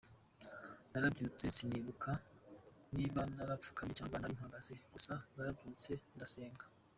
Narabyutse 0.91 1.45
sinibuka 1.55 2.11
niba 2.95 3.21
narapfukamye 3.35 3.93
cyangwa 3.99 4.17
nari 4.19 4.33
mpagaze, 4.39 4.73
gusa 4.93 5.13
narabyutse 5.35 5.91
ndasenga. 6.15 6.65